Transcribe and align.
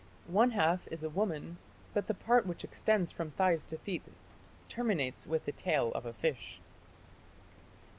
One 0.33 0.49
half 0.53 0.87
is 0.87 1.03
a 1.03 1.11
woman, 1.11 1.59
but 1.93 2.07
the 2.07 2.15
part 2.15 2.47
which 2.47 2.63
extends 2.63 3.11
from 3.11 3.29
thighs 3.29 3.63
to 3.65 3.77
feet 3.77 4.01
terminates 4.67 5.27
with 5.27 5.45
the 5.45 5.51
tail 5.51 5.91
of 5.93 6.07
a 6.07 6.13
fish." 6.13 6.59